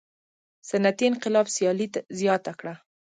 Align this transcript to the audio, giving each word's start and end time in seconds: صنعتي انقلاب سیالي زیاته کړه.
صنعتي 0.69 1.05
انقلاب 1.11 1.47
سیالي 1.55 1.87
زیاته 2.19 2.51
کړه. 2.59 2.73